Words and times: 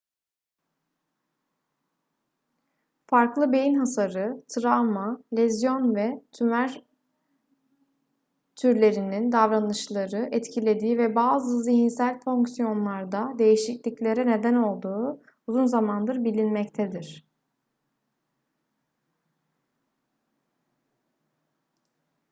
farklı 3.07 3.51
beyin 3.51 3.75
hasarı 3.75 4.43
travma 4.47 5.23
lezyon 5.37 5.95
ve 5.95 6.23
tümör 6.31 6.79
türlerinin 8.55 9.31
davranışları 9.31 10.29
etkilediği 10.31 10.97
ve 10.97 11.15
bazı 11.15 11.63
zihinsel 11.63 12.19
fonksiyonlarda 12.19 13.33
değişikliklere 13.39 14.25
neden 14.27 14.53
olduğu 14.55 15.21
uzun 15.47 15.65
zamandır 15.65 16.23
bilinmektedir 16.23 17.25